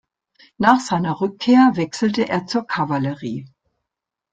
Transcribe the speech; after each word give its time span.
Nach 0.57 0.79
seiner 0.79 1.21
Rückkehr 1.21 1.73
wechselte 1.75 2.27
er 2.27 2.47
zur 2.47 2.65
Kavallerie. 2.65 3.45